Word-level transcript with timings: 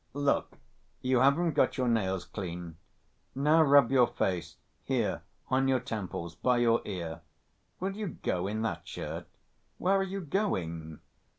"Look, 0.15 0.57
you 1.03 1.19
haven't 1.19 1.51
got 1.51 1.77
your 1.77 1.87
nails 1.87 2.25
clean. 2.25 2.77
Now 3.35 3.61
rub 3.61 3.91
your 3.91 4.07
face; 4.07 4.55
here, 4.83 5.21
on 5.49 5.67
your 5.67 5.79
temples, 5.79 6.33
by 6.33 6.57
your 6.57 6.81
ear.... 6.85 7.21
Will 7.79 7.95
you 7.95 8.07
go 8.07 8.47
in 8.47 8.63
that 8.63 8.87
shirt? 8.87 9.27
Where 9.77 9.97
are 9.97 10.01
you 10.03 10.21
going? 10.21 11.01